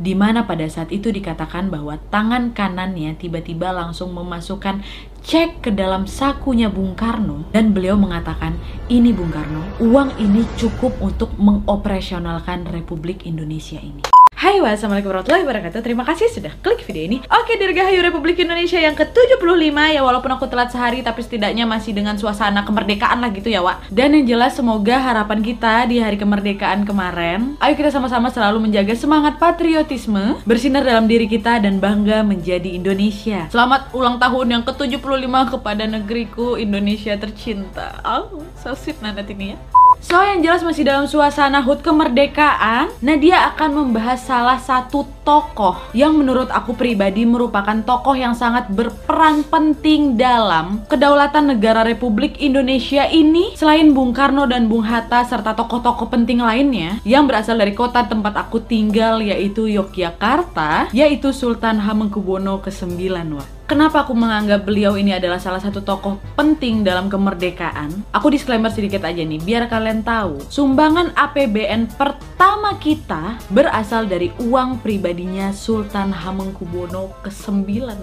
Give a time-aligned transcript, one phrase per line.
[0.00, 4.80] di mana pada saat itu dikatakan bahwa tangan kanannya tiba-tiba langsung memasukkan
[5.20, 8.56] cek ke dalam sakunya Bung Karno dan beliau mengatakan,
[8.88, 14.19] ini Bung Karno, uang ini cukup untuk mengoperasionalkan Republik Indonesia ini.
[14.40, 15.84] Hai wassalamualaikum warahmatullahi wabarakatuh.
[15.84, 17.20] Terima kasih sudah klik video ini.
[17.28, 19.68] Oke Dirgahayu Republik Indonesia yang ke-75.
[19.92, 23.92] Ya walaupun aku telat sehari tapi setidaknya masih dengan suasana kemerdekaan lah gitu ya Wak.
[23.92, 28.96] Dan yang jelas semoga harapan kita di hari kemerdekaan kemarin Ayo kita sama-sama selalu menjaga
[28.96, 33.44] semangat patriotisme Bersinar dalam diri kita dan bangga menjadi Indonesia.
[33.52, 38.00] Selamat ulang tahun yang ke-75 kepada negeriku Indonesia tercinta.
[38.08, 39.60] Oh so sweet nanti ini ya
[40.00, 46.16] So yang jelas masih dalam suasana HUT kemerdekaan Nadia akan membahas salah satu tokoh yang
[46.16, 53.52] menurut aku pribadi merupakan tokoh yang sangat berperan penting dalam kedaulatan negara Republik Indonesia ini
[53.52, 58.40] Selain Bung Karno dan Bung Hatta serta tokoh-tokoh penting lainnya Yang berasal dari kota tempat
[58.48, 62.96] aku tinggal yaitu Yogyakarta Yaitu Sultan Hamengkubuwono ke-9
[63.36, 68.02] wah Kenapa aku menganggap beliau ini adalah salah satu tokoh penting dalam kemerdekaan?
[68.10, 70.42] Aku disclaimer sedikit aja nih, biar kalian tahu.
[70.50, 77.94] Sumbangan APBN pertama kita berasal dari uang pribadinya Sultan Hamengkubuwono ke-9,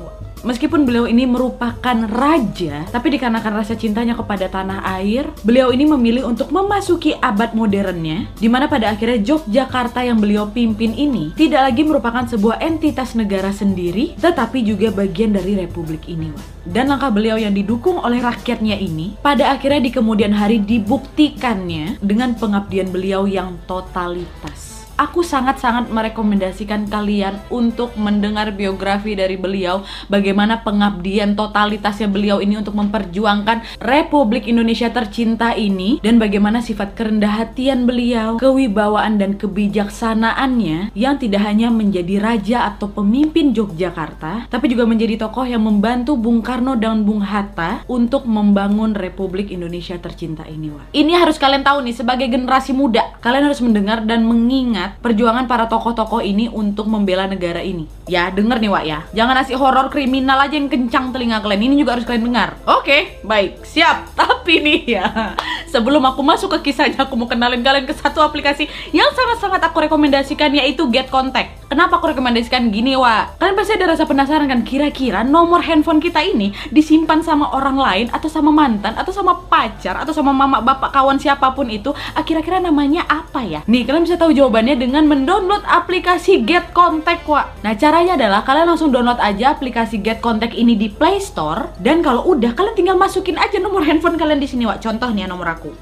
[0.45, 6.29] Meskipun beliau ini merupakan raja, tapi dikarenakan rasa cintanya kepada tanah air, beliau ini memilih
[6.29, 11.81] untuk memasuki abad modernnya, di mana pada akhirnya Yogyakarta yang beliau pimpin ini tidak lagi
[11.81, 16.29] merupakan sebuah entitas negara sendiri, tetapi juga bagian dari republik ini.
[16.67, 22.35] Dan langkah beliau yang didukung oleh rakyatnya ini, pada akhirnya di kemudian hari dibuktikannya dengan
[22.37, 31.37] pengabdian beliau yang totalitas aku sangat-sangat merekomendasikan kalian untuk mendengar biografi dari beliau bagaimana pengabdian
[31.37, 38.41] totalitasnya beliau ini untuk memperjuangkan Republik Indonesia tercinta ini dan bagaimana sifat kerendah hatian beliau,
[38.41, 45.45] kewibawaan dan kebijaksanaannya yang tidak hanya menjadi raja atau pemimpin Yogyakarta tapi juga menjadi tokoh
[45.45, 50.73] yang membantu Bung Karno dan Bung Hatta untuk membangun Republik Indonesia tercinta ini.
[50.73, 50.89] Wah.
[50.89, 55.67] Ini harus kalian tahu nih sebagai generasi muda, kalian harus mendengar dan mengingat perjuangan para
[55.67, 57.87] tokoh-tokoh ini untuk membela negara ini.
[58.07, 58.99] Ya, denger nih Wak ya.
[59.11, 61.71] Jangan nasi horor kriminal aja yang kencang telinga kalian.
[61.71, 62.55] Ini juga harus kalian dengar.
[62.63, 63.67] Oke, baik.
[63.67, 63.97] Siap.
[64.19, 65.35] Tapi nih ya,
[65.67, 69.83] sebelum aku masuk ke kisahnya, aku mau kenalin kalian ke satu aplikasi yang sangat-sangat aku
[69.83, 71.66] rekomendasikan yaitu Get Contact.
[71.67, 73.43] Kenapa aku rekomendasikan gini, Wak?
[73.43, 78.07] Kalian pasti ada rasa penasaran kan kira-kira nomor handphone kita ini disimpan sama orang lain
[78.07, 82.23] atau sama mantan atau sama pacar atau sama mama bapak kawan siapa pun itu, ah,
[82.23, 83.59] kira-kira namanya apa ya?
[83.67, 87.59] Nih, kalian bisa tahu jawabannya dengan mendownload aplikasi Get Contact, Wak.
[87.67, 91.99] Nah, caranya adalah kalian langsung download aja aplikasi Get Contact ini di Play Store dan
[91.99, 94.79] kalau udah kalian tinggal masukin aja nomor handphone kalian di sini, Wak.
[94.79, 95.75] Contoh nih ya nomor aku.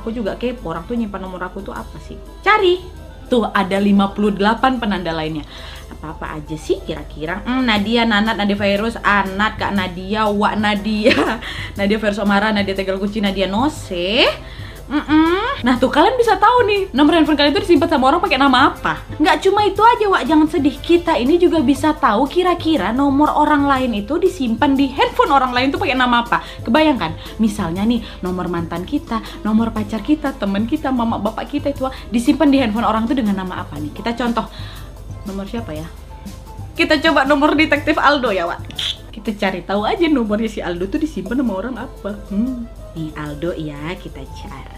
[0.00, 2.16] Aku juga kepo, orang tuh nyimpan nomor aku tuh apa sih?
[2.40, 2.95] Cari
[3.26, 5.42] Tuh ada 58 penanda lainnya.
[5.86, 7.42] Apa-apa aja sih kira-kira?
[7.46, 11.14] Hmm, Nadia, Nanat, Nadia Virus, Anat, Kak Nadia, Wak Nadia,
[11.78, 14.26] Nadia Virus Omara, Nadia Tegal Kuci, Nadia Nose,
[14.86, 15.46] Mm -mm.
[15.66, 18.70] Nah tuh kalian bisa tahu nih nomor handphone kalian itu disimpan sama orang pakai nama
[18.70, 19.02] apa?
[19.18, 20.76] Nggak cuma itu aja Wak, jangan sedih.
[20.78, 25.74] Kita ini juga bisa tahu kira-kira nomor orang lain itu disimpan di handphone orang lain
[25.74, 26.38] itu pakai nama apa?
[26.62, 31.90] Kebayangkan, misalnya nih nomor mantan kita, nomor pacar kita, teman kita, mama bapak kita itu
[32.14, 33.90] disimpan di handphone orang itu dengan nama apa nih?
[33.90, 34.46] Kita contoh
[35.26, 35.88] nomor siapa ya?
[36.76, 38.60] Kita coba nomor detektif Aldo ya Wak.
[39.10, 42.12] Kita cari tahu aja nomornya si Aldo tuh disimpan sama orang apa.
[42.28, 42.68] Hmm.
[42.92, 44.75] Nih Aldo ya kita cari.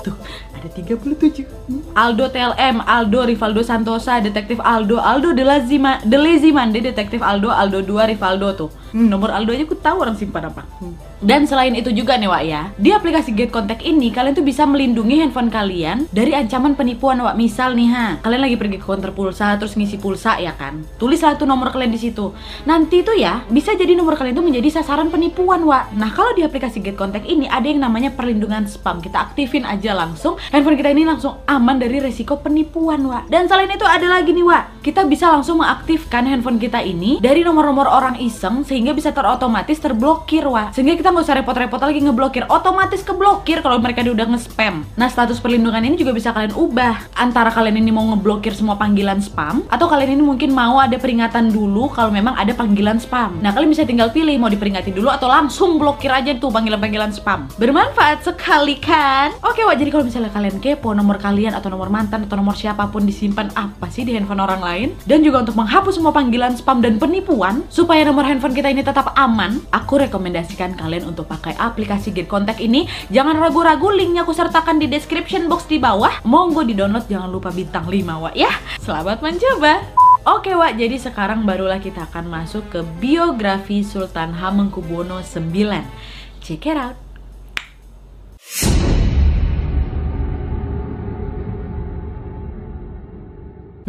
[0.00, 0.16] Tuh,
[0.56, 1.44] ada 37.
[1.92, 7.52] Aldo TLM, Aldo Rivaldo Santosa, Detektif Aldo, Aldo De Lazima, De Lazy Mande, Detektif Aldo,
[7.52, 8.70] Aldo 2 Rivaldo tuh.
[8.90, 10.64] Hmm, nomor Aldo aja aku tahu orang simpan apa.
[10.80, 11.10] Hmm.
[11.20, 14.64] Dan selain itu juga nih Wak ya, di aplikasi Get Contact ini kalian tuh bisa
[14.64, 17.36] melindungi handphone kalian dari ancaman penipuan Wak.
[17.36, 20.80] Misal nih ha, kalian lagi pergi ke konter pulsa terus ngisi pulsa ya kan.
[20.96, 22.32] Tulis satu nomor kalian di situ.
[22.64, 25.92] Nanti tuh ya, bisa jadi nomor kalian tuh menjadi sasaran penipuan Wak.
[25.92, 29.04] Nah, kalau di aplikasi Get Contact ini ada yang namanya perlindungan spam.
[29.04, 33.32] Kita aktifin aja langsung, handphone kita ini langsung aman dari resiko penipuan Wak.
[33.32, 37.42] Dan selain itu ada lagi nih Wak, kita bisa langsung mengaktifkan handphone kita ini dari
[37.42, 40.76] nomor-nomor orang iseng sehingga bisa terotomatis terblokir Wak.
[40.76, 42.44] Sehingga kita nggak usah repot-repot lagi ngeblokir.
[42.52, 44.84] Otomatis keblokir kalau mereka udah nge-spam.
[44.98, 47.16] Nah status perlindungan ini juga bisa kalian ubah.
[47.16, 51.48] Antara kalian ini mau ngeblokir semua panggilan spam atau kalian ini mungkin mau ada peringatan
[51.52, 53.40] dulu kalau memang ada panggilan spam.
[53.40, 57.48] Nah kalian bisa tinggal pilih mau diperingati dulu atau langsung blokir aja tuh panggilan-panggilan spam.
[57.56, 59.32] Bermanfaat sekali kan?
[59.40, 62.92] Oke wah jadi kalau misalnya kalian kepo nomor kalian atau nomor mantan atau nomor siapa
[62.92, 66.84] pun disimpan apa sih di handphone orang lain dan juga untuk menghapus semua panggilan spam
[66.84, 72.12] dan penipuan supaya nomor handphone kita ini tetap aman aku rekomendasikan kalian untuk pakai aplikasi
[72.12, 72.84] Get Contact ini.
[73.08, 76.20] Jangan ragu-ragu, linknya aku sertakan di description box di bawah.
[76.28, 78.50] Monggo di download, jangan lupa bintang 5 wa ya.
[78.82, 79.80] Selamat mencoba.
[80.28, 85.88] Oke Wak, jadi sekarang barulah kita akan masuk ke biografi Sultan Hamengkubuwono IX.
[86.44, 87.09] Check it out!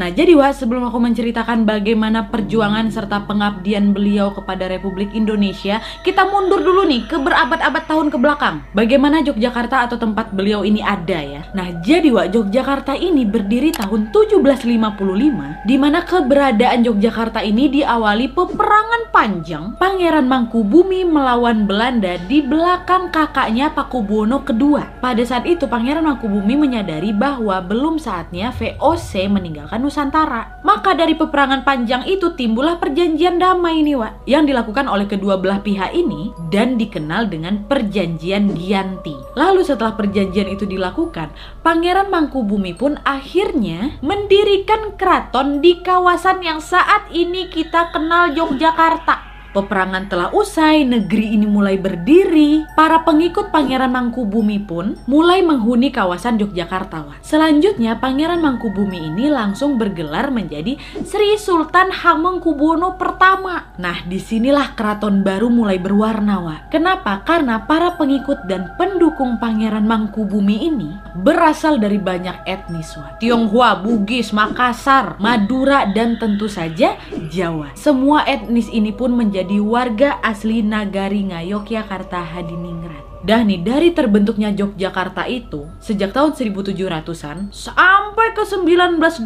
[0.02, 6.26] Nah, jadi Wak, sebelum aku menceritakan bagaimana perjuangan serta pengabdian beliau kepada Republik Indonesia, kita
[6.26, 8.66] mundur dulu nih ke berabad-abad tahun ke belakang.
[8.74, 11.46] Bagaimana Yogyakarta atau tempat beliau ini ada ya.
[11.54, 19.14] Nah, jadi Wak, Yogyakarta ini berdiri tahun 1755, di mana keberadaan Yogyakarta ini diawali peperangan
[19.14, 24.82] panjang Pangeran Mangkubumi melawan Belanda di belakang kakaknya Pakubuwono II.
[24.98, 30.64] Pada saat itu, Pangeran Mangkubumi menyadari bahwa belum saatnya VOC meninggalkan Nusantara.
[30.64, 35.60] Maka dari peperangan panjang itu timbullah perjanjian damai ini, Wak, yang dilakukan oleh kedua belah
[35.60, 39.20] pihak ini dan dikenal dengan perjanjian Gianti.
[39.36, 47.12] Lalu setelah perjanjian itu dilakukan, Pangeran Mangkubumi pun akhirnya mendirikan keraton di kawasan yang saat
[47.12, 49.31] ini kita kenal Yogyakarta.
[49.52, 52.64] Peperangan telah usai, negeri ini mulai berdiri.
[52.72, 57.20] Para pengikut Pangeran Mangkubumi pun mulai menghuni kawasan Yogyakarta.
[57.20, 63.76] Selanjutnya, Pangeran Mangkubumi ini langsung bergelar menjadi Sri Sultan Hamengkubuwono pertama.
[63.76, 66.72] Nah, di sinilah keraton baru mulai berwarna, Wak.
[66.72, 67.20] Kenapa?
[67.28, 73.20] Karena para pengikut dan pendukung Pangeran Mangkubumi ini berasal dari banyak etnis, Wak.
[73.20, 76.96] Tionghoa, Bugis, Makassar, Madura, dan tentu saja
[77.28, 77.76] Jawa.
[77.76, 83.26] Semua etnis ini pun menjadi menjadi warga asli Nagari Ngayogyakarta Hadiningrat.
[83.26, 89.18] Dah nih, dari terbentuknya Yogyakarta itu, sejak tahun 1700-an sampai ke 1912,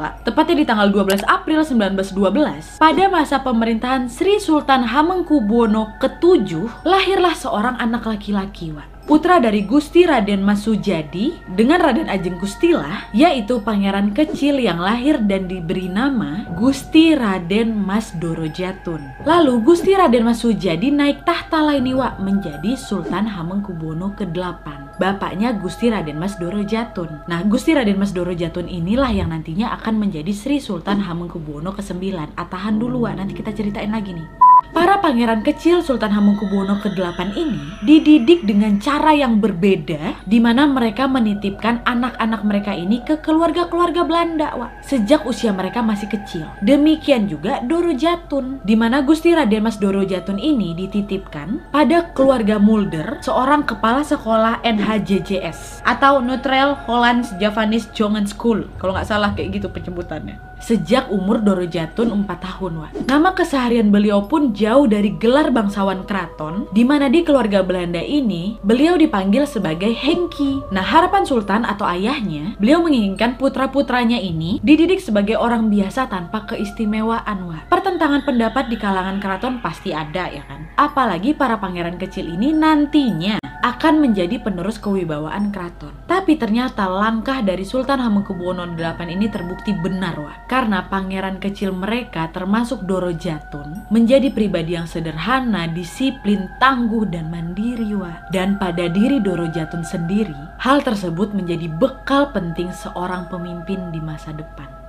[0.00, 0.24] Wak.
[0.24, 7.76] Tepatnya di tanggal 12 April 1912, pada masa pemerintahan Sri Sultan Hamengkubuwono ke-7, lahirlah seorang
[7.76, 14.16] anak laki-laki, Wak putra dari Gusti Raden Mas Sujadi dengan Raden Ajeng Gustilah, yaitu pangeran
[14.16, 19.28] kecil yang lahir dan diberi nama Gusti Raden Mas Dorojatun.
[19.28, 24.96] Lalu Gusti Raden Mas Sujadi naik tahta Lainiwa menjadi Sultan Hamengkubuwono ke-8.
[24.96, 27.28] Bapaknya Gusti Raden Mas Dorojatun.
[27.28, 32.34] Nah, Gusti Raden Mas Dorojatun inilah yang nantinya akan menjadi Sri Sultan Hamengkubuwono ke-9.
[32.40, 33.20] Atahan dulu, Wak.
[33.20, 34.53] nanti kita ceritain lagi nih.
[34.74, 41.06] Para pangeran kecil Sultan Hamengkubuwono ke-8 ini dididik dengan cara yang berbeda di mana mereka
[41.06, 46.50] menitipkan anak-anak mereka ini ke keluarga-keluarga Belanda Wak, sejak usia mereka masih kecil.
[46.58, 52.58] Demikian juga Doro Jatun di mana Gusti Raden Mas Doro Jatun ini dititipkan pada keluarga
[52.58, 58.66] Mulder, seorang kepala sekolah NHJJS atau Neutral Hollands Javanese Jongen School.
[58.82, 62.72] Kalau nggak salah kayak gitu penyebutannya sejak umur Doro Jatun 4 tahun.
[62.80, 62.90] Wak.
[63.04, 68.56] Nama keseharian beliau pun jauh dari gelar bangsawan keraton, di mana di keluarga Belanda ini
[68.64, 70.64] beliau dipanggil sebagai Hengki.
[70.72, 77.44] Nah harapan Sultan atau ayahnya, beliau menginginkan putra-putranya ini dididik sebagai orang biasa tanpa keistimewaan.
[77.44, 77.68] Wak.
[77.68, 80.64] Pertentangan pendapat di kalangan keraton pasti ada ya kan.
[80.80, 85.96] Apalagi para pangeran kecil ini nantinya akan menjadi penerus kewibawaan keraton.
[86.04, 90.36] Tapi ternyata langkah dari Sultan Hamengkubuwono VIII ini terbukti benar, wah.
[90.44, 97.96] Karena pangeran kecil mereka termasuk Doro Jatun menjadi pribadi yang sederhana, disiplin, tangguh, dan mandiri,
[97.96, 98.20] wah.
[98.28, 104.36] Dan pada diri Doro Jatun sendiri, hal tersebut menjadi bekal penting seorang pemimpin di masa
[104.36, 104.83] depan.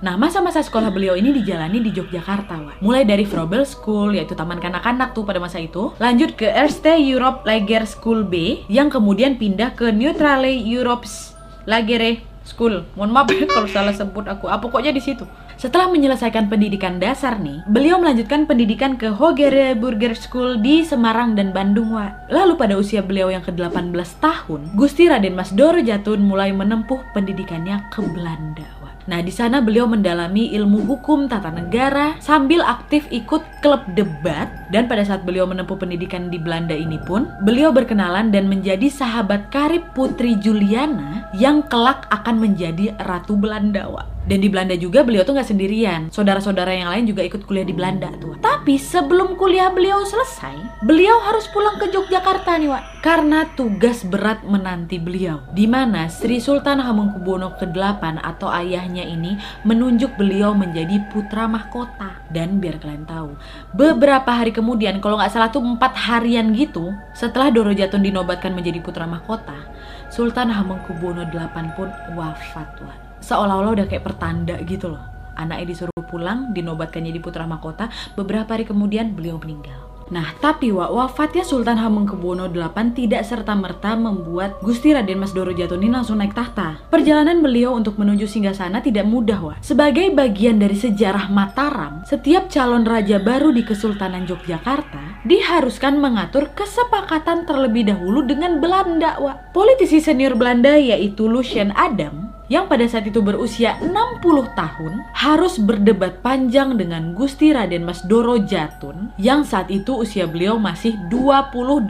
[0.00, 2.76] Nah, masa-masa sekolah beliau ini dijalani di Yogyakarta, Wak.
[2.80, 7.44] Mulai dari Frobel School, yaitu taman kanak-kanak tuh pada masa itu, lanjut ke Erste Europe
[7.44, 11.36] Lager School B, yang kemudian pindah ke Neutrale Europe's
[11.68, 12.88] Lagere School.
[12.96, 14.48] Mohon maaf kalau salah sebut aku.
[14.48, 15.28] Apa ah, pokoknya di situ.
[15.60, 21.52] Setelah menyelesaikan pendidikan dasar nih, beliau melanjutkan pendidikan ke Hogere Burger School di Semarang dan
[21.52, 22.32] Bandung, Wak.
[22.32, 23.92] Lalu pada usia beliau yang ke-18
[24.24, 28.79] tahun, Gusti Raden Mas Doro Jatun mulai menempuh pendidikannya ke Belanda.
[29.08, 34.84] Nah, di sana beliau mendalami ilmu hukum tata negara sambil aktif ikut klub debat dan
[34.90, 39.82] pada saat beliau menempuh pendidikan di Belanda ini pun, beliau berkenalan dan menjadi sahabat karib
[39.96, 43.88] Putri Juliana yang kelak akan menjadi Ratu Belanda.
[44.28, 46.00] Dan di Belanda juga beliau tuh nggak sendirian.
[46.12, 48.36] Saudara-saudara yang lain juga ikut kuliah di Belanda tuh.
[48.38, 52.84] Tapi sebelum kuliah beliau selesai, beliau harus pulang ke Yogyakarta nih, Wak.
[53.00, 55.40] Karena tugas berat menanti beliau.
[55.56, 62.20] Di mana Sri Sultan Hamengkubuwono ke-8 atau ayahnya ini menunjuk beliau menjadi putra mahkota.
[62.30, 63.34] Dan biar kalian tahu,
[63.74, 68.78] beberapa hari kemudian, kalau nggak salah tuh empat harian gitu, setelah Doro Jatun dinobatkan menjadi
[68.78, 69.66] putra mahkota,
[70.12, 75.02] Sultan Hamengkubuwono VIII pun wafat, Wak seolah-olah udah kayak pertanda gitu loh.
[75.38, 79.90] Anaknya disuruh pulang, dinobatkan jadi putra mahkota, beberapa hari kemudian beliau meninggal.
[80.10, 85.86] Nah, tapi wa, wafatnya Sultan Hamengkubuwono VIII tidak serta-merta membuat Gusti Raden Mas Doro Jatun
[85.86, 86.82] ini langsung naik tahta.
[86.90, 89.54] Perjalanan beliau untuk menuju Singgasana tidak mudah, wa.
[89.62, 97.46] Sebagai bagian dari sejarah Mataram, setiap calon raja baru di Kesultanan Yogyakarta diharuskan mengatur kesepakatan
[97.46, 99.38] terlebih dahulu dengan Belanda, wa.
[99.54, 104.20] Politisi senior Belanda yaitu Lucien Adam yang pada saat itu berusia 60
[104.58, 110.58] tahun harus berdebat panjang dengan Gusti Raden Mas Doro Jatun yang saat itu usia beliau
[110.58, 111.86] masih 28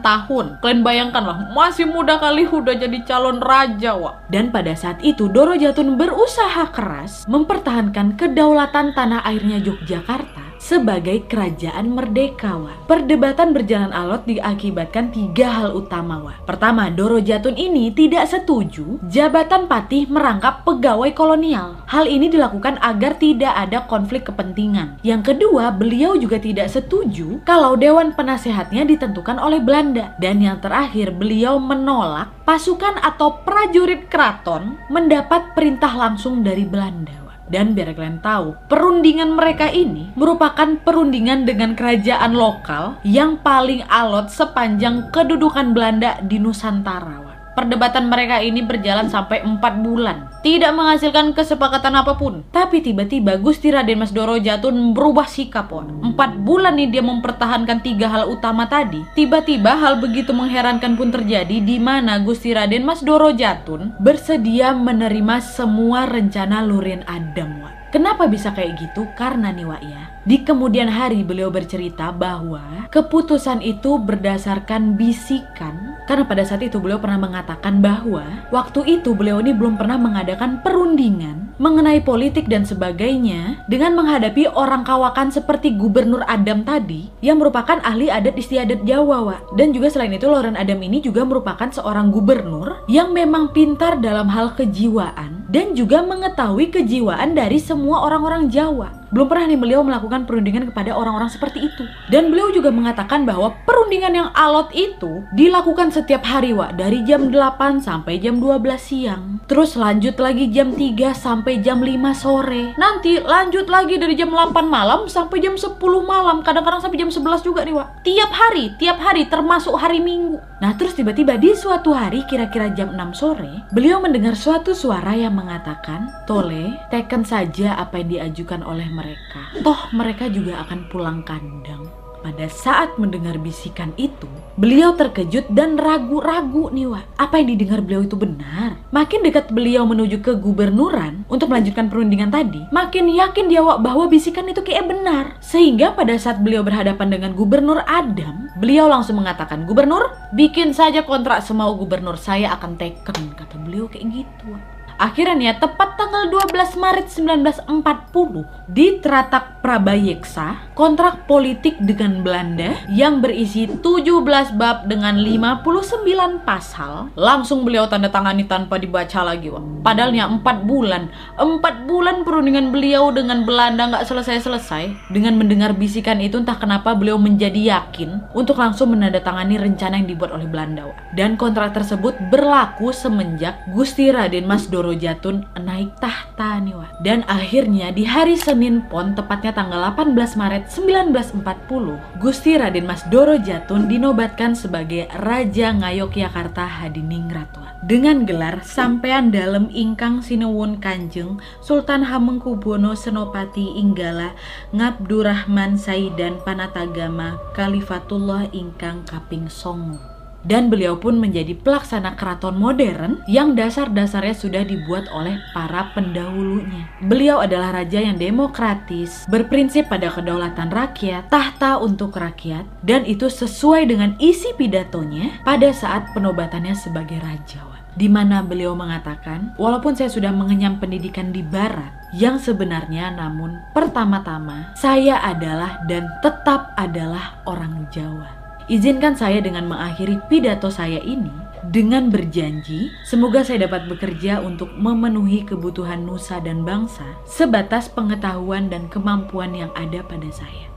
[0.00, 0.62] tahun.
[0.62, 4.22] Kalian bayangkanlah masih muda kali udah jadi calon raja wa.
[4.30, 11.92] Dan pada saat itu Doro Jatun berusaha keras mempertahankan kedaulatan tanah airnya Yogyakarta sebagai kerajaan
[11.92, 12.74] merdeka wa.
[12.86, 16.34] Perdebatan berjalan alot diakibatkan tiga hal utama wa.
[16.44, 21.80] Pertama, Doro Jatun ini tidak setuju jabatan patih merangkap pegawai kolonial.
[21.88, 25.00] Hal ini dilakukan agar tidak ada konflik kepentingan.
[25.02, 30.12] Yang kedua, beliau juga tidak setuju kalau dewan penasehatnya ditentukan oleh Belanda.
[30.20, 37.23] Dan yang terakhir, beliau menolak pasukan atau prajurit keraton mendapat perintah langsung dari Belanda.
[37.44, 44.32] Dan biar kalian tahu, perundingan mereka ini merupakan perundingan dengan kerajaan lokal yang paling alot
[44.32, 47.23] sepanjang kedudukan Belanda di Nusantara.
[47.54, 52.42] Perdebatan mereka ini berjalan sampai 4 bulan, tidak menghasilkan kesepakatan apa pun.
[52.50, 55.86] Tapi tiba-tiba Gusti Raden Mas Doro Jatun berubah sikap, wah.
[55.86, 59.02] 4 bulan nih dia mempertahankan tiga hal utama tadi.
[59.14, 65.42] Tiba-tiba hal begitu mengherankan pun terjadi di mana Gusti Raden Mas Doro Jatun bersedia menerima
[65.42, 67.73] semua rencana Lurin Adam, wah.
[67.94, 69.06] Kenapa bisa kayak gitu?
[69.14, 76.26] Karena nih Wak ya, di kemudian hari beliau bercerita bahwa keputusan itu berdasarkan bisikan karena
[76.26, 81.54] pada saat itu beliau pernah mengatakan bahwa waktu itu beliau ini belum pernah mengadakan perundingan
[81.62, 88.10] mengenai politik dan sebagainya dengan menghadapi orang kawakan seperti Gubernur Adam tadi yang merupakan ahli
[88.10, 89.54] adat istiadat Jawa Wak.
[89.54, 94.26] Dan juga selain itu Loren Adam ini juga merupakan seorang gubernur yang memang pintar dalam
[94.26, 99.03] hal kejiwaan dan juga mengetahui kejiwaan dari semua orang-orang Jawa.
[99.14, 101.86] Belum pernah nih beliau melakukan perundingan kepada orang-orang seperti itu.
[102.10, 107.30] Dan beliau juga mengatakan bahwa perundingan yang alot itu dilakukan setiap hari, Wak, dari jam
[107.30, 109.38] 8 sampai jam 12 siang.
[109.46, 112.74] Terus lanjut lagi jam 3 sampai jam 5 sore.
[112.74, 116.42] Nanti lanjut lagi dari jam 8 malam sampai jam 10 malam.
[116.42, 118.02] Kadang-kadang sampai jam 11 juga nih, Wak.
[118.02, 120.42] Tiap hari, tiap hari termasuk hari Minggu.
[120.58, 125.38] Nah, terus tiba-tiba di suatu hari kira-kira jam 6 sore, beliau mendengar suatu suara yang
[125.38, 129.42] mengatakan, "Tole, teken saja apa yang diajukan oleh mereka." Mereka.
[129.60, 131.84] Toh mereka juga akan pulang kandang.
[132.24, 134.24] Pada saat mendengar bisikan itu,
[134.56, 137.20] beliau terkejut dan ragu-ragu nih Wak.
[137.20, 138.80] Apa yang didengar beliau itu benar?
[138.96, 144.08] Makin dekat beliau menuju ke gubernuran untuk melanjutkan perundingan tadi, makin yakin dia Wak bahwa
[144.08, 145.36] bisikan itu kayak benar.
[145.44, 151.44] Sehingga pada saat beliau berhadapan dengan gubernur Adam, beliau langsung mengatakan, Gubernur, bikin saja kontrak
[151.44, 153.36] semau gubernur saya akan teken.
[153.36, 154.73] Kata beliau kayak gitu Wak.
[154.94, 163.64] Akhirnya tepat tanggal 12 Maret 1940 di Tratak Prabayeksa, kontrak politik dengan Belanda yang berisi
[163.64, 169.48] 17 bab dengan 59 pasal, langsung beliau tanda tangani tanpa dibaca lagi.
[169.48, 169.64] Wah.
[169.80, 171.08] Padahalnya 4 bulan,
[171.40, 175.08] 4 bulan perundingan beliau dengan Belanda nggak selesai-selesai.
[175.08, 180.30] Dengan mendengar bisikan itu entah kenapa beliau menjadi yakin untuk langsung menandatangani rencana yang dibuat
[180.36, 180.92] oleh Belanda.
[180.92, 180.96] Wah.
[181.16, 187.00] Dan kontrak tersebut berlaku semenjak Gusti Raden Mas Doro Doro Jatun naik tahta nih Wak.
[187.00, 193.40] Dan akhirnya di hari Senin Pon tepatnya tanggal 18 Maret 1940 Gusti Raden Mas Doro
[193.40, 197.56] Jatun dinobatkan sebagai Raja Ngayogyakarta Hadiningrat.
[197.80, 204.36] Dengan gelar Sampean Dalem Ingkang Sinuwun Kanjeng Sultan Hamengkubuwono Senopati Inggala
[204.76, 210.13] Ngabdurrahman Saidan Panatagama Kalifatullah Ingkang Kaping Songo
[210.44, 216.86] dan beliau pun menjadi pelaksana keraton modern yang dasar-dasarnya sudah dibuat oleh para pendahulunya.
[217.04, 223.88] Beliau adalah raja yang demokratis, berprinsip pada kedaulatan rakyat, tahta untuk rakyat, dan itu sesuai
[223.88, 230.34] dengan isi pidatonya pada saat penobatannya sebagai raja di mana beliau mengatakan, walaupun saya sudah
[230.34, 238.43] mengenyam pendidikan di barat, yang sebenarnya namun pertama-tama saya adalah dan tetap adalah orang Jawa.
[238.64, 241.28] Izinkan saya dengan mengakhiri pidato saya ini
[241.68, 248.88] dengan berjanji semoga saya dapat bekerja untuk memenuhi kebutuhan nusa dan bangsa sebatas pengetahuan dan
[248.88, 250.72] kemampuan yang ada pada saya.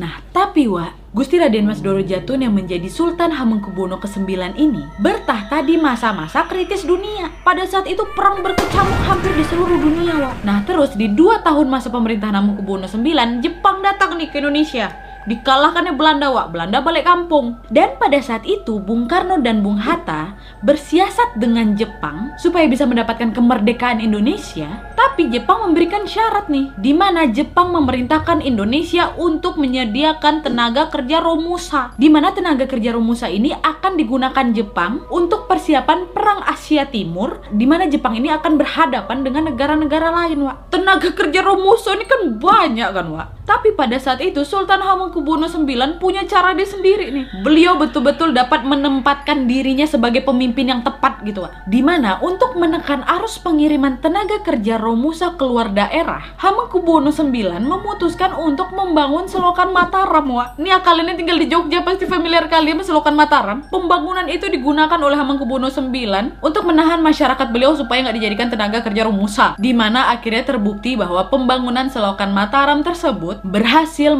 [0.00, 5.60] Nah, tapi Wak, Gusti Raden Mas Doro Jatun yang menjadi Sultan Hamengkubuwono ke-9 ini bertahta
[5.60, 7.28] di masa-masa kritis dunia.
[7.44, 10.48] Pada saat itu perang berkecamuk hampir di seluruh dunia, Wak.
[10.48, 15.94] Nah, terus di dua tahun masa pemerintahan Hamengkubuwono IX, Jepang datang nih ke Indonesia Dikalahkannya
[15.94, 16.50] Belanda, Wak.
[16.50, 17.62] Belanda balik kampung.
[17.70, 20.34] Dan pada saat itu, Bung Karno dan Bung Hatta
[20.66, 24.82] bersiasat dengan Jepang supaya bisa mendapatkan kemerdekaan Indonesia.
[24.98, 31.94] Tapi Jepang memberikan syarat nih, di mana Jepang memerintahkan Indonesia untuk menyediakan tenaga kerja Romusa.
[31.94, 37.68] Di mana tenaga kerja Romusa ini akan digunakan Jepang untuk persiapan Perang Asia Timur, di
[37.68, 40.74] mana Jepang ini akan berhadapan dengan negara-negara lain, Wak.
[40.74, 43.28] Tenaga kerja Romusa ini kan banyak kan, Wak.
[43.46, 47.24] Tapi pada saat itu Sultan Hamengkubuwono IX punya cara dia sendiri nih.
[47.44, 51.68] Beliau betul-betul dapat menempatkan dirinya sebagai pemimpin yang tepat gitu, Wak.
[51.68, 58.72] Di mana untuk menekan arus pengiriman tenaga kerja Romusa keluar daerah, Hamengkubuwono IX memutuskan untuk
[58.72, 60.56] membangun selokan Mataram, Wak.
[60.56, 63.58] Ini kalian tinggal di Jogja pasti familiar kalian sama selokan Mataram.
[63.68, 69.08] Pembangunan itu digunakan oleh Hamengkubuwono IX untuk menahan masyarakat beliau supaya nggak dijadikan tenaga kerja
[69.10, 69.58] Romusa.
[69.58, 74.14] Di mana akhirnya terbukti bahwa pembangunan selokan Mataram tersebut berhasil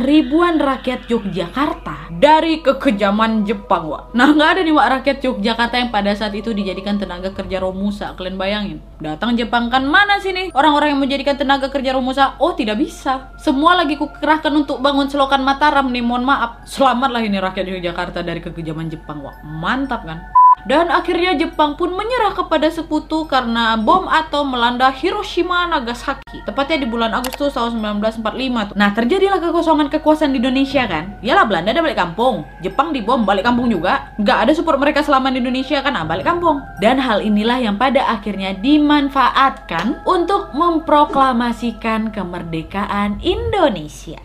[0.00, 4.14] ribuan rakyat Yogyakarta dari kekejaman Jepang, Wak.
[4.14, 8.14] Nah, nggak ada nih, Wak, rakyat Yogyakarta yang pada saat itu dijadikan tenaga kerja Romusa.
[8.14, 8.78] Kalian bayangin.
[9.02, 10.54] Datang Jepang kan mana sini?
[10.54, 13.34] Orang-orang yang menjadikan tenaga kerja Romusa, oh tidak bisa.
[13.38, 16.62] Semua lagi kukerahkan untuk bangun selokan Mataram nih, mohon maaf.
[16.64, 19.42] Selamatlah ini rakyat Yogyakarta dari kekejaman Jepang, Wak.
[19.42, 20.37] Mantap kan?
[20.64, 26.42] Dan akhirnya Jepang pun menyerah kepada sekutu karena bom atom melanda Hiroshima Nagasaki.
[26.42, 28.74] Tepatnya di bulan Agustus tahun 1945 tuh.
[28.74, 31.20] Nah, terjadilah kekosongan kekuasaan di Indonesia kan.
[31.22, 32.36] Yalah Belanda udah balik kampung.
[32.64, 34.10] Jepang dibom balik kampung juga.
[34.18, 36.64] Nggak ada support mereka selama di Indonesia kan, ah, balik kampung.
[36.82, 44.18] Dan hal inilah yang pada akhirnya dimanfaatkan untuk memproklamasikan kemerdekaan Indonesia.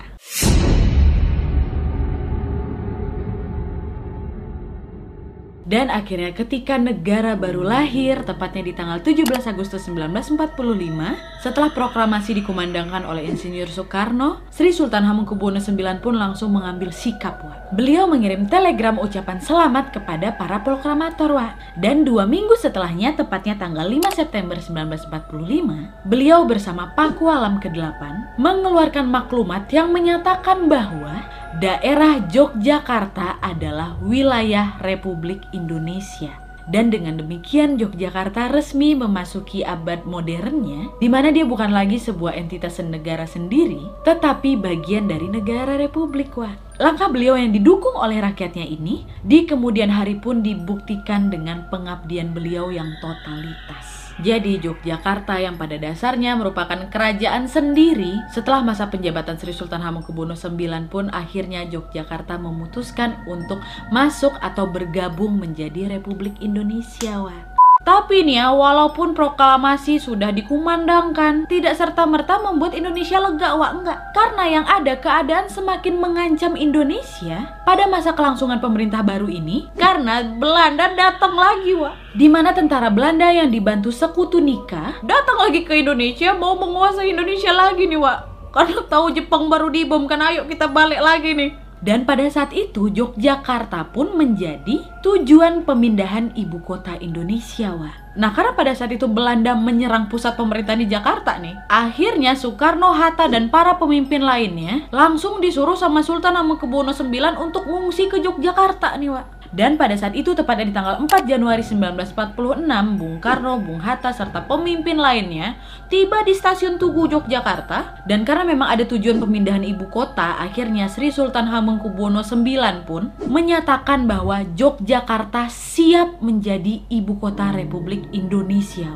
[5.74, 13.02] Dan akhirnya ketika negara baru lahir, tepatnya di tanggal 17 Agustus 1945, setelah proklamasi dikumandangkan
[13.02, 17.74] oleh Insinyur Soekarno, Sri Sultan Hamengkubuwono IX pun langsung mengambil sikap, Wak.
[17.74, 21.34] Beliau mengirim telegram ucapan selamat kepada para proklamator.
[21.74, 29.10] Dan dua minggu setelahnya, tepatnya tanggal 5 September 1945, beliau bersama Paku Alam ke-8 mengeluarkan
[29.10, 31.26] maklumat yang menyatakan bahwa
[31.62, 36.34] daerah Yogyakarta adalah wilayah Republik Indonesia.
[36.64, 42.80] Dan dengan demikian Yogyakarta resmi memasuki abad modernnya di mana dia bukan lagi sebuah entitas
[42.80, 46.56] negara sendiri tetapi bagian dari negara republik wah.
[46.80, 52.72] Langkah beliau yang didukung oleh rakyatnya ini di kemudian hari pun dibuktikan dengan pengabdian beliau
[52.72, 54.03] yang totalitas.
[54.22, 60.86] Jadi Yogyakarta yang pada dasarnya merupakan kerajaan sendiri setelah masa penjabatan Sri Sultan Hamengkubuwono IX
[60.92, 63.58] pun akhirnya Yogyakarta memutuskan untuk
[63.90, 67.26] masuk atau bergabung menjadi Republik Indonesia.
[67.26, 67.53] Wah.
[67.84, 74.00] Tapi nih ya, walaupun proklamasi sudah dikumandangkan, tidak serta-merta membuat Indonesia lega, wak enggak.
[74.16, 80.96] Karena yang ada keadaan semakin mengancam Indonesia pada masa kelangsungan pemerintah baru ini, karena Belanda
[80.96, 82.16] datang lagi, wak.
[82.16, 87.52] Di mana tentara Belanda yang dibantu sekutu nikah datang lagi ke Indonesia mau menguasai Indonesia
[87.52, 88.20] lagi nih, wak.
[88.56, 91.63] Karena tahu Jepang baru dibom kan, ayo kita balik lagi nih.
[91.84, 97.92] Dan pada saat itu Yogyakarta pun menjadi tujuan pemindahan ibu kota Indonesia, wah.
[98.16, 103.28] Nah, karena pada saat itu Belanda menyerang pusat pemerintahan di Jakarta nih, akhirnya Soekarno, Hatta,
[103.28, 109.12] dan para pemimpin lainnya langsung disuruh sama Sultan Hamengkubuwono IX untuk mengungsi ke Yogyakarta nih,
[109.12, 109.43] wah.
[109.54, 114.50] Dan pada saat itu tepatnya di tanggal 4 Januari 1946, Bung Karno, Bung Hatta, serta
[114.50, 115.62] pemimpin lainnya
[115.94, 118.02] tiba di stasiun Tugu Yogyakarta.
[118.10, 124.10] Dan karena memang ada tujuan pemindahan ibu kota, akhirnya Sri Sultan Hamengkubuwono IX pun menyatakan
[124.10, 128.90] bahwa Yogyakarta siap menjadi ibu kota Republik Indonesia.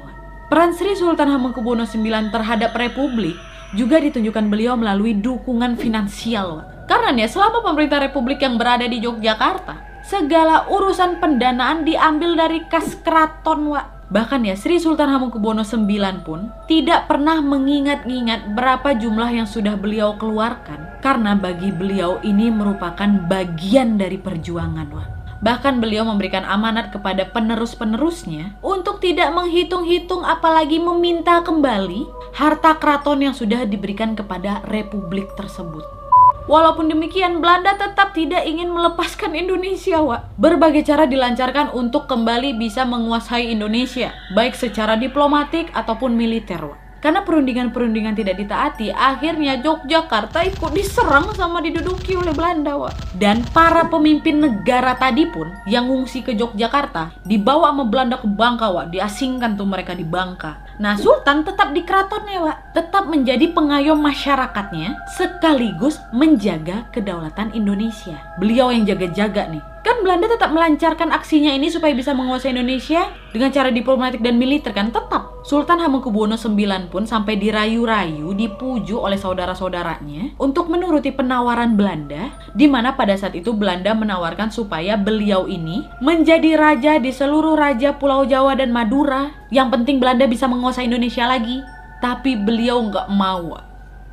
[0.50, 3.38] Peran Sri Sultan Hamengkubuwono IX terhadap Republik
[3.78, 6.65] juga ditunjukkan beliau melalui dukungan finansial.
[6.88, 12.96] Karena nih, selama pemerintah Republik yang berada di Yogyakarta, segala urusan pendanaan diambil dari kas
[13.04, 14.08] keraton Wak.
[14.08, 20.15] Bahkan ya Sri Sultan Hamengkubuwono IX pun tidak pernah mengingat-ingat berapa jumlah yang sudah beliau
[20.15, 25.10] keluarkan karena bagi beliau ini merupakan bagian dari perjuangan Wak.
[25.43, 33.36] Bahkan beliau memberikan amanat kepada penerus-penerusnya untuk tidak menghitung-hitung apalagi meminta kembali harta keraton yang
[33.36, 36.07] sudah diberikan kepada republik tersebut.
[36.47, 40.39] Walaupun demikian, Belanda tetap tidak ingin melepaskan Indonesia, Wak.
[40.39, 46.87] Berbagai cara dilancarkan untuk kembali bisa menguasai Indonesia, baik secara diplomatik ataupun militer, Wak.
[46.97, 53.17] Karena perundingan-perundingan tidak ditaati, akhirnya Yogyakarta ikut diserang sama diduduki oleh Belanda, Wak.
[53.17, 58.73] Dan para pemimpin negara tadi pun yang ngungsi ke Yogyakarta dibawa sama Belanda ke Bangka,
[58.73, 58.89] Wak.
[58.93, 60.65] Diasingkan tuh mereka di Bangka.
[60.77, 62.57] Nah, Sultan tetap di keratonnya, Wak.
[62.73, 68.17] Tetap menjadi pengayom masyarakatnya sekaligus menjaga kedaulatan Indonesia.
[68.41, 73.56] Beliau yang jaga-jaga nih Kan Belanda tetap melancarkan aksinya ini supaya bisa menguasai Indonesia dengan
[73.56, 75.39] cara diplomatik dan militer kan tetap.
[75.47, 83.00] Sultan Hamengkubuwono IX pun sampai dirayu-rayu, dipuju oleh saudara-saudaranya untuk menuruti penawaran Belanda, di mana
[83.00, 88.60] pada saat itu Belanda menawarkan supaya beliau ini menjadi raja di seluruh raja Pulau Jawa
[88.60, 89.47] dan Madura.
[89.56, 91.63] Yang penting Belanda bisa menguasai Indonesia lagi.
[92.04, 93.56] Tapi beliau nggak mau,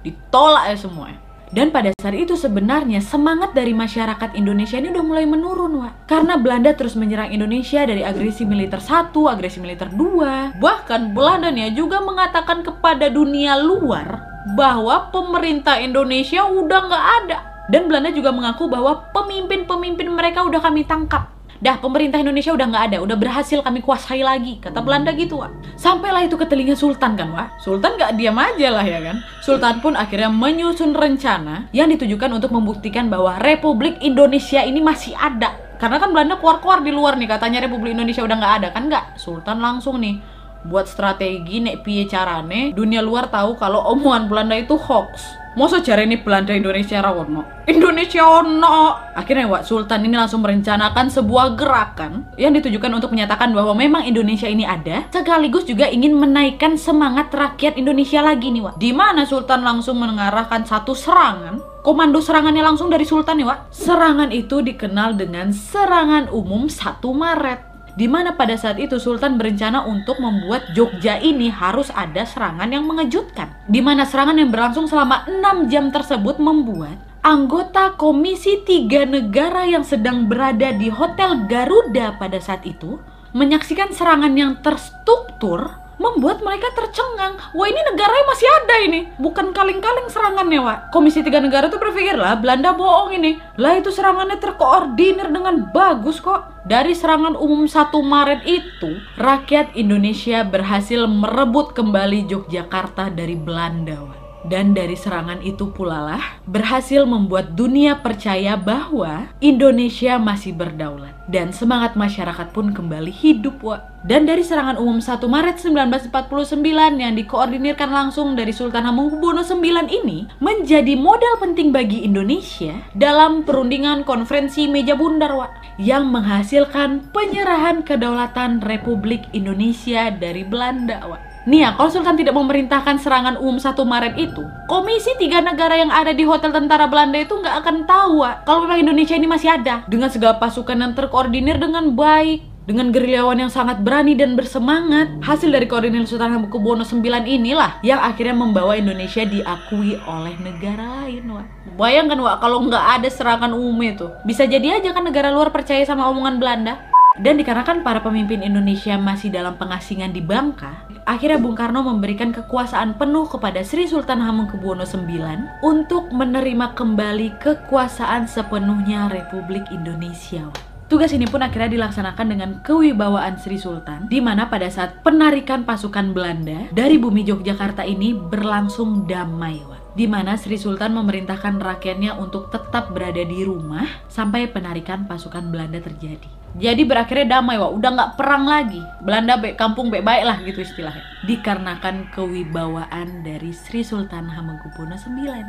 [0.06, 1.23] ditolak ya semua.
[1.54, 6.10] Dan pada saat itu sebenarnya semangat dari masyarakat Indonesia ini udah mulai menurun, Wak.
[6.10, 10.50] Karena Belanda terus menyerang Indonesia dari agresi militer satu, agresi militer dua.
[10.58, 14.18] Bahkan Belanda nih juga mengatakan kepada dunia luar
[14.58, 17.38] bahwa pemerintah Indonesia udah nggak ada.
[17.70, 21.33] Dan Belanda juga mengaku bahwa pemimpin-pemimpin mereka udah kami tangkap.
[21.62, 25.78] Dah pemerintah Indonesia udah nggak ada, udah berhasil kami kuasai lagi, kata Belanda gitu Wak.
[25.78, 27.62] Sampailah itu ke telinga Sultan kan Wak.
[27.62, 29.16] Sultan nggak diam aja lah ya kan.
[29.38, 35.54] Sultan pun akhirnya menyusun rencana yang ditujukan untuk membuktikan bahwa Republik Indonesia ini masih ada.
[35.78, 39.04] Karena kan Belanda keluar-keluar di luar nih katanya Republik Indonesia udah nggak ada kan nggak.
[39.18, 44.80] Sultan langsung nih buat strategi nek piye carane dunia luar tahu kalau omongan Belanda itu
[44.80, 47.46] hoax Masa cari ini Belanda Indonesia rawono?
[47.70, 48.98] Indonesia ono.
[49.14, 54.50] Akhirnya Wak Sultan ini langsung merencanakan sebuah gerakan yang ditujukan untuk menyatakan bahwa memang Indonesia
[54.50, 58.82] ini ada, sekaligus juga ingin menaikkan semangat rakyat Indonesia lagi nih Wak.
[58.82, 63.68] Di mana Sultan langsung mengarahkan satu serangan Komando serangannya langsung dari Sultan nih, Wak.
[63.68, 69.86] Serangan itu dikenal dengan serangan umum 1 Maret di mana pada saat itu Sultan berencana
[69.86, 73.54] untuk membuat Jogja ini harus ada serangan yang mengejutkan.
[73.70, 79.86] Di mana serangan yang berlangsung selama 6 jam tersebut membuat anggota Komisi Tiga Negara yang
[79.86, 82.98] sedang berada di Hotel Garuda pada saat itu
[83.34, 87.38] menyaksikan serangan yang terstruktur membuat mereka tercengang.
[87.52, 90.78] Wah ini negaranya masih ada ini, bukan kaling-kaling serangannya, Wak.
[90.90, 93.38] Komisi Tiga Negara tuh berpikir lah, Belanda bohong ini.
[93.60, 96.64] Lah itu serangannya terkoordinir dengan bagus kok.
[96.64, 104.23] Dari serangan umum 1 Maret itu, rakyat Indonesia berhasil merebut kembali Yogyakarta dari Belanda, Wak.
[104.44, 111.48] Dan dari serangan itu pula lah berhasil membuat dunia percaya bahwa Indonesia masih berdaulat dan
[111.48, 113.80] semangat masyarakat pun kembali hidup wa.
[114.04, 116.60] Dan dari serangan umum 1 Maret 1949
[117.00, 124.04] yang dikoordinirkan langsung dari Sultan Hamengkubuwono IX ini menjadi modal penting bagi Indonesia dalam perundingan
[124.04, 125.48] konferensi meja bundar wa
[125.80, 131.33] yang menghasilkan penyerahan kedaulatan Republik Indonesia dari Belanda wa.
[131.44, 135.92] Nih ya, kalau Sultan tidak memerintahkan serangan umum 1 Maret itu, komisi tiga negara yang
[135.92, 139.52] ada di hotel tentara Belanda itu nggak akan tahu Wak, kalau memang Indonesia ini masih
[139.52, 139.84] ada.
[139.84, 145.20] Dengan segala pasukan yang terkoordinir dengan baik, dengan gerilyawan yang sangat berani dan bersemangat.
[145.20, 151.28] Hasil dari koordinir Sultan Hamengkubuwono IX inilah yang akhirnya membawa Indonesia diakui oleh negara lain,
[151.28, 151.76] Wak.
[151.76, 154.08] Bayangkan, Wak, kalau nggak ada serangan umum itu.
[154.24, 156.80] Bisa jadi aja kan negara luar percaya sama omongan Belanda.
[157.14, 162.96] Dan dikarenakan para pemimpin Indonesia masih dalam pengasingan di Bangka, akhirnya Bung Karno memberikan kekuasaan
[162.96, 170.48] penuh kepada Sri Sultan Hamengkubuwono IX untuk menerima kembali kekuasaan sepenuhnya Republik Indonesia.
[170.84, 176.12] Tugas ini pun akhirnya dilaksanakan dengan kewibawaan Sri Sultan, di mana pada saat penarikan pasukan
[176.12, 179.64] Belanda dari bumi Yogyakarta ini berlangsung damai,
[179.94, 185.78] di mana Sri Sultan memerintahkan rakyatnya untuk tetap berada di rumah sampai penarikan pasukan Belanda
[185.78, 186.44] terjadi.
[186.54, 188.78] Jadi berakhirnya damai, wah udah nggak perang lagi.
[189.02, 191.02] Belanda baik kampung baik baik lah gitu istilahnya.
[191.26, 195.46] Dikarenakan kewibawaan dari Sri Sultan Hamengkubuwono IX.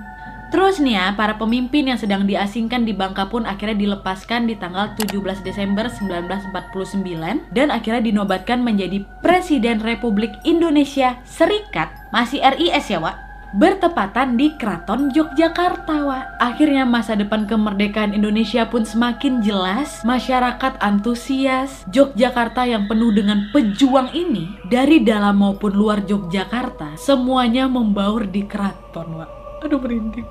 [0.50, 4.98] Terus nih ya, para pemimpin yang sedang diasingkan di Bangka pun akhirnya dilepaskan di tanggal
[4.98, 13.25] 17 Desember 1949 dan akhirnya dinobatkan menjadi Presiden Republik Indonesia Serikat, masih RIS ya, Wak
[13.56, 16.26] bertepatan di Keraton Yogyakarta, Wak.
[16.44, 24.12] Akhirnya masa depan kemerdekaan Indonesia pun semakin jelas, masyarakat antusias, Yogyakarta yang penuh dengan pejuang
[24.12, 29.30] ini, dari dalam maupun luar Yogyakarta, semuanya membaur di keraton, Wak.
[29.64, 30.28] Aduh merinding.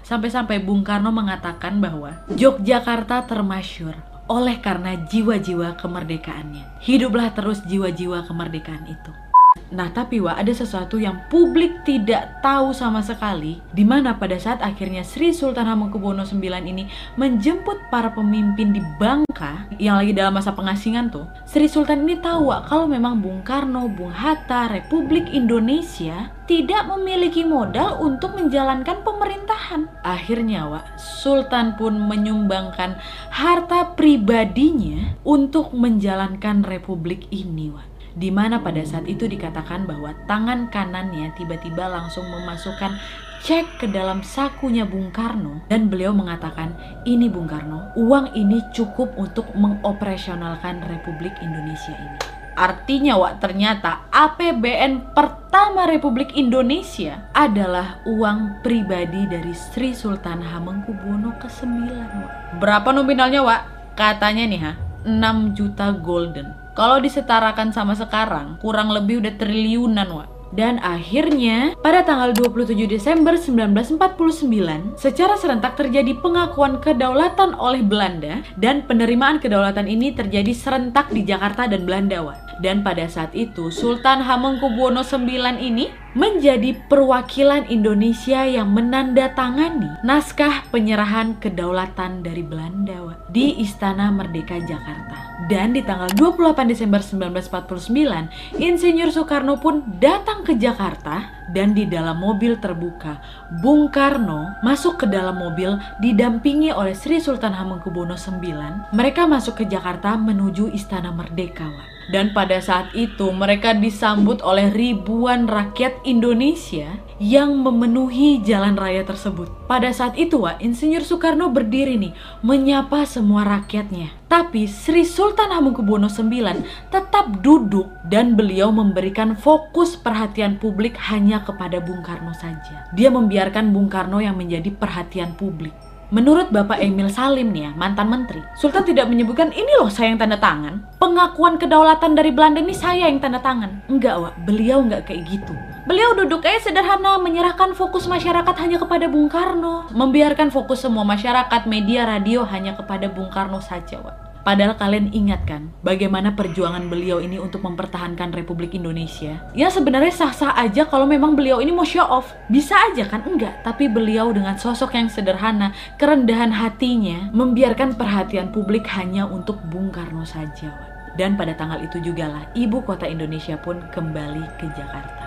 [0.00, 3.94] Sampai-sampai Bung Karno mengatakan bahwa Yogyakarta termasyur
[4.30, 6.82] oleh karena jiwa-jiwa kemerdekaannya.
[6.82, 9.29] Hiduplah terus jiwa-jiwa kemerdekaan itu.
[9.70, 14.58] Nah, tapi Wak, ada sesuatu yang publik tidak tahu sama sekali, di mana pada saat
[14.58, 20.58] akhirnya Sri Sultan Hamengkubuwono IX ini menjemput para pemimpin di Bangka yang lagi dalam masa
[20.58, 26.34] pengasingan tuh, Sri Sultan ini tahu Wak, kalau memang Bung Karno, Bung Hatta, Republik Indonesia
[26.50, 29.86] tidak memiliki modal untuk menjalankan pemerintahan.
[30.02, 32.98] Akhirnya, Wak, Sultan pun menyumbangkan
[33.30, 40.70] harta pribadinya untuk menjalankan republik ini, Wak di mana pada saat itu dikatakan bahwa tangan
[40.70, 42.96] kanannya tiba-tiba langsung memasukkan
[43.40, 46.76] cek ke dalam sakunya Bung Karno dan beliau mengatakan
[47.08, 55.16] ini Bung Karno uang ini cukup untuk mengoperasionalkan Republik Indonesia ini Artinya Wak ternyata APBN
[55.16, 61.88] pertama Republik Indonesia adalah uang pribadi dari Sri Sultan Hamengkubuwono ke-9
[62.20, 62.60] Wak.
[62.60, 63.62] Berapa nominalnya Wak?
[63.96, 64.72] Katanya nih ha,
[65.08, 66.59] 6 juta golden.
[66.78, 70.28] Kalau disetarakan sama sekarang, kurang lebih udah triliunan, Wak.
[70.50, 78.82] Dan akhirnya, pada tanggal 27 Desember 1949, secara serentak terjadi pengakuan kedaulatan oleh Belanda dan
[78.82, 82.49] penerimaan kedaulatan ini terjadi serentak di Jakarta dan Belanda, Wak.
[82.60, 91.38] Dan pada saat itu Sultan Hamengkubuwono IX ini menjadi perwakilan Indonesia yang menandatangani naskah penyerahan
[91.38, 95.46] kedaulatan dari Belanda di Istana Merdeka Jakarta.
[95.46, 102.18] Dan di tanggal 28 Desember 1949, Insinyur Soekarno pun datang ke Jakarta dan di dalam
[102.18, 103.22] mobil terbuka,
[103.62, 108.90] Bung Karno masuk ke dalam mobil didampingi oleh Sri Sultan Hamengkubuwono IX.
[108.90, 111.99] Mereka masuk ke Jakarta menuju Istana Merdeka.
[112.08, 119.52] Dan pada saat itu mereka disambut oleh ribuan rakyat Indonesia yang memenuhi jalan raya tersebut.
[119.68, 124.16] Pada saat itu, Wak, Insinyur Soekarno berdiri nih menyapa semua rakyatnya.
[124.26, 131.82] Tapi Sri Sultan Hamengkubuwono IX tetap duduk dan beliau memberikan fokus perhatian publik hanya kepada
[131.82, 132.88] Bung Karno saja.
[132.96, 135.89] Dia membiarkan Bung Karno yang menjadi perhatian publik.
[136.10, 140.18] Menurut Bapak Emil Salim nih ya, mantan menteri, Sultan tidak menyebutkan ini loh saya yang
[140.18, 140.82] tanda tangan.
[140.98, 143.86] Pengakuan kedaulatan dari Belanda ini saya yang tanda tangan.
[143.86, 144.34] Enggak, Wak.
[144.42, 145.54] Beliau enggak kayak gitu.
[145.86, 149.86] Beliau duduk kayak sederhana menyerahkan fokus masyarakat hanya kepada Bung Karno.
[149.94, 154.29] Membiarkan fokus semua masyarakat, media, radio hanya kepada Bung Karno saja, Wak.
[154.50, 159.38] Padahal kalian ingat kan bagaimana perjuangan beliau ini untuk mempertahankan Republik Indonesia?
[159.54, 162.34] Ya sebenarnya sah-sah aja kalau memang beliau ini mau show off.
[162.50, 163.22] Bisa aja kan?
[163.30, 163.62] Enggak.
[163.62, 165.70] Tapi beliau dengan sosok yang sederhana,
[166.02, 170.74] kerendahan hatinya, membiarkan perhatian publik hanya untuk Bung Karno saja.
[171.14, 175.19] Dan pada tanggal itu juga lah ibu kota Indonesia pun kembali ke Jakarta.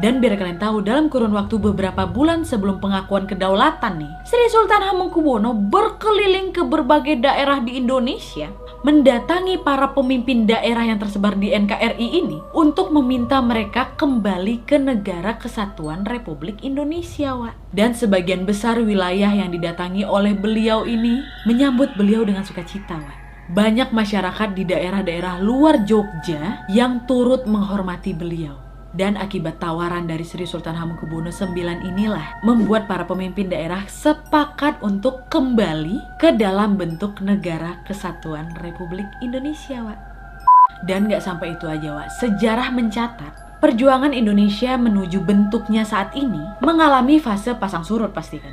[0.00, 4.80] Dan biar kalian tahu, dalam kurun waktu beberapa bulan sebelum pengakuan kedaulatan nih, Sri Sultan
[4.80, 8.48] Hamengkubuwono berkeliling ke berbagai daerah di Indonesia,
[8.88, 15.36] mendatangi para pemimpin daerah yang tersebar di NKRI ini untuk meminta mereka kembali ke negara
[15.36, 17.52] kesatuan Republik Indonesia, Wak.
[17.76, 23.20] Dan sebagian besar wilayah yang didatangi oleh beliau ini menyambut beliau dengan sukacita, Wak
[23.52, 28.71] banyak masyarakat di daerah-daerah luar Jogja yang turut menghormati beliau.
[28.92, 35.24] Dan akibat tawaran dari Sri Sultan Hamengkubuwono IX inilah membuat para pemimpin daerah sepakat untuk
[35.32, 40.00] kembali ke dalam bentuk negara kesatuan Republik Indonesia, Wak.
[40.84, 42.12] Dan gak sampai itu aja, Wak.
[42.20, 48.52] Sejarah mencatat perjuangan Indonesia menuju bentuknya saat ini mengalami fase pasang surut pasti kan.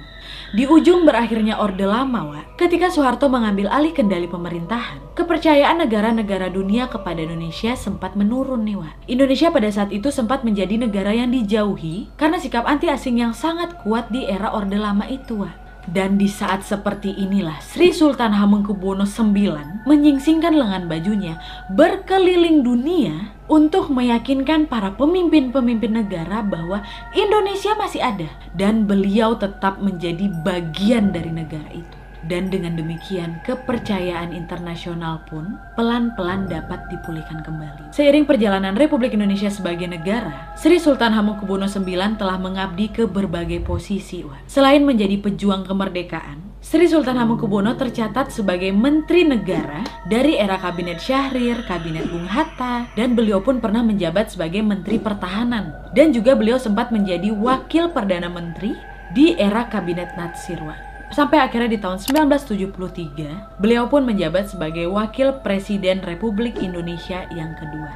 [0.50, 6.90] Di ujung berakhirnya Orde Lama, Wak, ketika Soeharto mengambil alih kendali pemerintahan, kepercayaan negara-negara dunia
[6.90, 8.94] kepada Indonesia sempat menurun nih, Wak.
[9.06, 13.78] Indonesia pada saat itu sempat menjadi negara yang dijauhi karena sikap anti asing yang sangat
[13.86, 15.70] kuat di era Orde Lama itu, Wak.
[15.90, 21.42] Dan di saat seperti inilah Sri Sultan Hamengkubuwono IX menyingsingkan lengan bajunya
[21.74, 26.86] berkeliling dunia untuk meyakinkan para pemimpin-pemimpin negara bahwa
[27.18, 31.99] Indonesia masih ada dan beliau tetap menjadi bagian dari negara itu.
[32.28, 37.96] Dan dengan demikian, kepercayaan internasional pun pelan-pelan dapat dipulihkan kembali.
[37.96, 44.26] Seiring perjalanan Republik Indonesia sebagai negara, Sri Sultan Hamengkubuwono IX telah mengabdi ke berbagai posisi.
[44.52, 51.64] Selain menjadi pejuang kemerdekaan, Sri Sultan Hamengkubuwono tercatat sebagai Menteri Negara dari era Kabinet Syahrir,
[51.64, 55.72] Kabinet Bung Hatta, dan beliau pun pernah menjabat sebagai Menteri Pertahanan.
[55.96, 58.76] Dan juga beliau sempat menjadi Wakil Perdana Menteri
[59.16, 60.89] di era Kabinet Natsir.
[61.10, 67.90] Sampai akhirnya di tahun 1973, beliau pun menjabat sebagai Wakil Presiden Republik Indonesia yang kedua.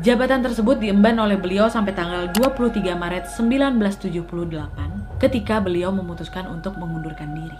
[0.00, 7.32] Jabatan tersebut diemban oleh beliau sampai tanggal 23 Maret 1978 ketika beliau memutuskan untuk mengundurkan
[7.32, 7.56] diri.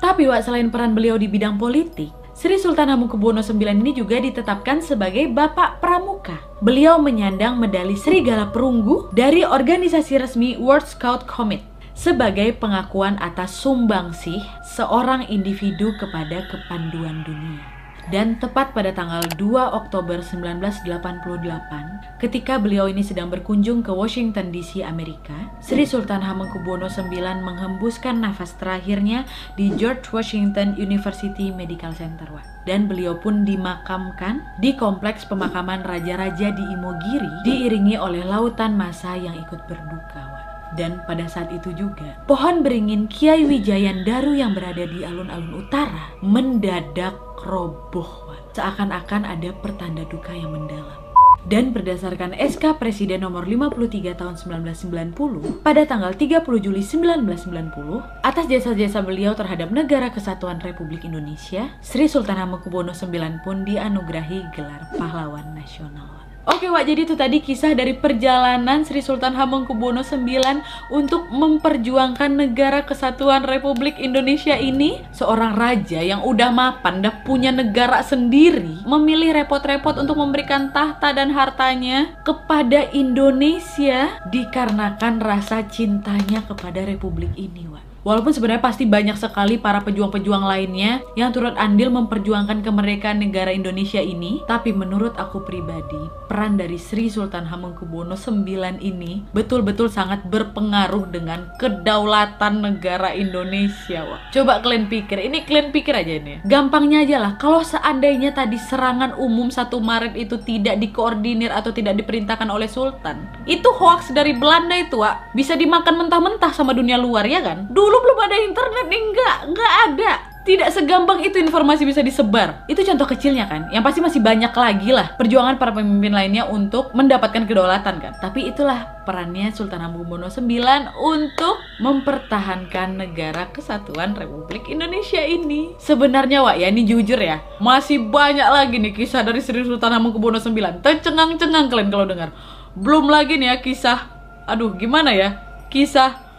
[0.00, 4.80] Tapi Wak, selain peran beliau di bidang politik, Sri Sultan Hamengkubuwono IX ini juga ditetapkan
[4.80, 6.40] sebagai Bapak Pramuka.
[6.64, 11.69] Beliau menyandang medali Serigala Perunggu dari organisasi resmi World Scout Commit
[12.00, 17.60] sebagai pengakuan atas sumbangsih seorang individu kepada kepanduan dunia.
[18.08, 24.82] Dan tepat pada tanggal 2 Oktober 1988, ketika beliau ini sedang berkunjung ke Washington DC,
[24.82, 29.22] Amerika, Sri Sultan Hamengkubuwono IX menghembuskan nafas terakhirnya
[29.54, 32.26] di George Washington University Medical Center.
[32.66, 39.38] Dan beliau pun dimakamkan di kompleks pemakaman raja-raja di Imogiri, diiringi oleh lautan masa yang
[39.38, 40.49] ikut berduka.
[40.78, 46.14] Dan pada saat itu juga, pohon beringin Kiai Wijayan Daru yang berada di alun-alun utara
[46.22, 48.30] mendadak roboh.
[48.54, 51.10] Seakan-akan ada pertanda duka yang mendalam.
[51.40, 59.00] Dan berdasarkan SK Presiden nomor 53 tahun 1990 pada tanggal 30 Juli 1990 atas jasa-jasa
[59.00, 66.19] beliau terhadap negara kesatuan Republik Indonesia, Sri Sultan Hamengkubuwono IX pun dianugerahi gelar pahlawan nasional.
[66.48, 72.80] Oke Wak, jadi itu tadi kisah dari perjalanan Sri Sultan Hamengkubuwono IX untuk memperjuangkan negara
[72.80, 75.04] kesatuan Republik Indonesia ini.
[75.12, 81.28] Seorang raja yang udah mapan, udah punya negara sendiri, memilih repot-repot untuk memberikan tahta dan
[81.28, 87.89] hartanya kepada Indonesia dikarenakan rasa cintanya kepada Republik ini, Wak.
[88.00, 94.00] Walaupun sebenarnya pasti banyak sekali para pejuang-pejuang lainnya yang turut andil memperjuangkan kemerdekaan negara Indonesia
[94.00, 101.12] ini, tapi menurut aku pribadi, peran dari Sri Sultan Hamengkubuwono IX ini betul-betul sangat berpengaruh
[101.12, 104.08] dengan kedaulatan negara Indonesia.
[104.08, 104.20] Wah.
[104.32, 106.40] Coba kalian pikir, ini kalian pikir aja ini.
[106.48, 112.00] Gampangnya aja lah, kalau seandainya tadi serangan umum 1 Maret itu tidak dikoordinir atau tidak
[112.00, 115.36] diperintahkan oleh Sultan, itu hoax dari Belanda itu, Wak.
[115.36, 117.68] Bisa dimakan mentah-mentah sama dunia luar ya kan?
[117.68, 122.64] Dulu dulu belum ada internet nih enggak enggak ada tidak segampang itu informasi bisa disebar.
[122.64, 123.68] Itu contoh kecilnya kan.
[123.68, 128.12] Yang pasti masih banyak lagi lah perjuangan para pemimpin lainnya untuk mendapatkan kedaulatan kan.
[128.16, 135.76] Tapi itulah perannya Sultan Hamengkubuwono IX untuk mempertahankan negara kesatuan Republik Indonesia ini.
[135.76, 140.40] Sebenarnya Wak ya ini jujur ya, masih banyak lagi nih kisah dari Sri Sultan Hamengkubuwono
[140.40, 140.80] IX.
[140.80, 142.32] Tercengang-cengang kalian kalau dengar.
[142.72, 144.08] Belum lagi nih ya kisah,
[144.48, 145.36] aduh gimana ya,
[145.68, 146.29] kisah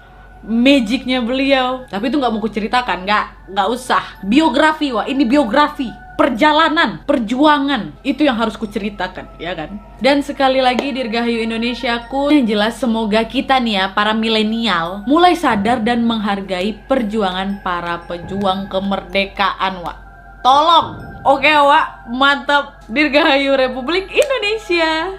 [0.45, 1.86] magicnya beliau.
[1.89, 4.04] Tapi itu nggak mau kuceritakan, nggak nggak usah.
[4.25, 5.89] Biografi wah, ini biografi
[6.21, 9.82] perjalanan, perjuangan itu yang harus kuceritakan, ya kan?
[9.97, 15.82] Dan sekali lagi Dirgahayu Indonesiaku yang jelas semoga kita nih ya para milenial mulai sadar
[15.82, 19.97] dan menghargai perjuangan para pejuang kemerdekaan, Wak.
[20.45, 20.97] Tolong.
[21.25, 22.10] Oke, Wak.
[22.10, 22.82] Mantap.
[22.89, 25.13] Dirgahayu Republik Indonesia.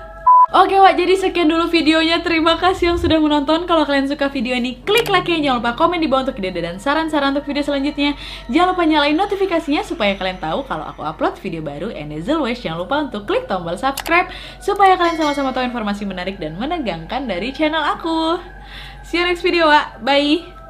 [0.52, 2.20] Oke Wak, jadi sekian dulu videonya.
[2.20, 3.64] Terima kasih yang sudah menonton.
[3.64, 5.40] Kalau kalian suka video ini, klik like-nya.
[5.40, 8.12] Jangan lupa komen di bawah untuk ide dan saran-saran untuk video selanjutnya.
[8.52, 11.88] Jangan lupa nyalain notifikasinya supaya kalian tahu kalau aku upload video baru.
[11.96, 14.28] And as always, jangan lupa untuk klik tombol subscribe
[14.60, 18.36] supaya kalian sama-sama tahu informasi menarik dan menegangkan dari channel aku.
[19.08, 20.04] See you next video, Wak.
[20.04, 20.61] Bye!